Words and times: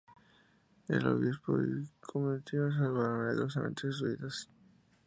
El 0.87 1.05
obispo 1.05 1.61
y 1.61 1.85
su 1.85 1.93
comitiva 2.11 2.71
salvaron 2.71 3.19
milagrosamente 3.19 3.81
sus 3.83 4.01
vidas. 4.03 4.49